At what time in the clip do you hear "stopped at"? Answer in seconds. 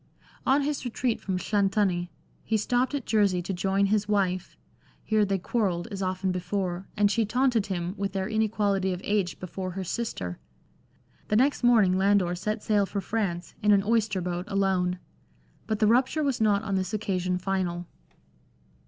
2.57-3.05